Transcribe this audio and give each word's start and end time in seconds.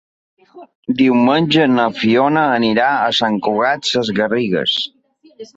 Diumenge 1.01 1.67
na 1.75 1.85
Fiona 1.99 2.47
anirà 2.55 2.89
a 3.05 3.13
Sant 3.21 3.39
Cugat 3.49 3.93
Sesgarrigues. 3.93 4.79